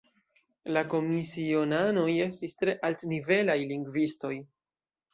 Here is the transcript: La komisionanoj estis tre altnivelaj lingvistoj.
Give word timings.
La 0.77 0.81
komisionanoj 0.93 2.07
estis 2.29 2.59
tre 2.65 2.77
altnivelaj 2.91 3.61
lingvistoj. 3.77 4.37